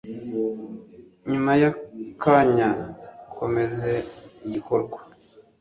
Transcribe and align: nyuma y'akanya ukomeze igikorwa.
nyuma 1.29 1.51
y'akanya 1.61 2.69
ukomeze 3.29 3.91
igikorwa. 4.45 4.99